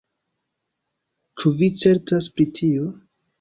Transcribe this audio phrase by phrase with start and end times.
[1.41, 2.89] Ĉu vi certas pri tio?